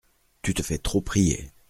[0.41, 1.51] Tu te fais trop prier.